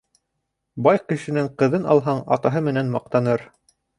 Бай 0.87 0.99
кешенең 1.11 1.51
ҡыҙын 1.59 1.85
алһаң, 1.95 2.23
атаһы 2.37 2.65
менән 2.69 2.93
маҡтаныр 2.97 3.45